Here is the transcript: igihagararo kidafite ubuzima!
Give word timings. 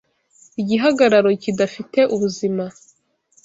igihagararo 0.61 1.29
kidafite 1.43 1.99
ubuzima! 2.15 2.63